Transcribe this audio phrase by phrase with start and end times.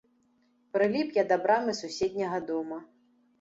[0.77, 2.81] Прыліп я да брамы суседняга дома.